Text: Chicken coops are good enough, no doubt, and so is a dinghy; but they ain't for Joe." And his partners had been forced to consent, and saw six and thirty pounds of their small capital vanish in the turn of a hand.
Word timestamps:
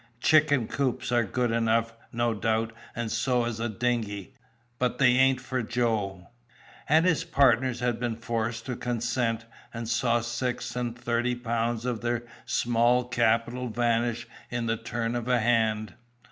Chicken 0.19 0.67
coops 0.67 1.11
are 1.11 1.23
good 1.23 1.51
enough, 1.51 1.93
no 2.11 2.33
doubt, 2.33 2.73
and 2.95 3.11
so 3.11 3.45
is 3.45 3.59
a 3.59 3.69
dinghy; 3.69 4.33
but 4.79 4.97
they 4.97 5.09
ain't 5.09 5.39
for 5.39 5.61
Joe." 5.61 6.31
And 6.89 7.05
his 7.05 7.23
partners 7.23 7.81
had 7.81 7.99
been 7.99 8.15
forced 8.15 8.65
to 8.65 8.75
consent, 8.75 9.45
and 9.71 9.87
saw 9.87 10.21
six 10.21 10.75
and 10.75 10.97
thirty 10.97 11.35
pounds 11.35 11.85
of 11.85 12.01
their 12.01 12.23
small 12.47 13.03
capital 13.03 13.67
vanish 13.67 14.27
in 14.49 14.65
the 14.65 14.75
turn 14.75 15.13
of 15.13 15.27
a 15.27 15.39
hand. 15.39 15.93